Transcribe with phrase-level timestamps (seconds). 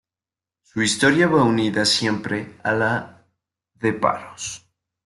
[0.63, 3.27] Su historia va unida siempre a la
[3.75, 4.65] de Paros.